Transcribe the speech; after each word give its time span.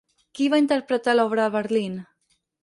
Qui 0.37 0.47
va 0.53 0.59
interpretar 0.61 1.15
l'obra 1.19 1.45
a 1.45 1.53
Berlín? 1.57 2.01